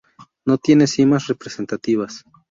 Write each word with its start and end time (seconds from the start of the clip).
No 0.47 0.57
tiene 0.57 0.87
cimas 0.87 1.27
representativas. 1.27 2.23